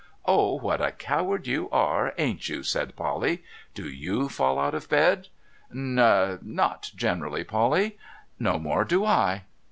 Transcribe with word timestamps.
'Oh, 0.25 0.57
what 0.57 0.81
a 0.81 0.89
coward 0.91 1.45
you 1.45 1.69
are, 1.69 2.15
ain't 2.17 2.49
you?' 2.49 2.63
said 2.63 2.95
Polly.' 2.95 3.43
Do 3.75 3.87
you 3.87 4.29
fall 4.29 4.57
out 4.57 4.73
of 4.73 4.89
bed?'' 4.89 5.27
N— 5.71 5.93
not 6.63 6.91
generally, 6.95 7.43
Polly.'' 7.43 7.99
No 8.49 8.57
more 8.57 8.83
do 8.83 9.05
I.' 9.05 9.43